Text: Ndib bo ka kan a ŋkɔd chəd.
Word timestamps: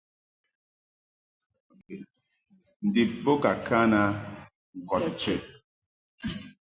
Ndib 2.85 3.11
bo 3.23 3.33
ka 3.43 3.51
kan 3.67 3.91
a 4.01 4.03
ŋkɔd 4.81 5.03
chəd. 5.21 5.41